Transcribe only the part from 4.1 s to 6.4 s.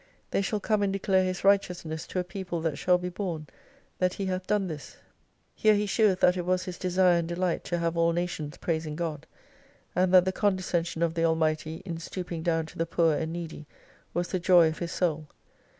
He hath done this. Here he 2I8 sheweth that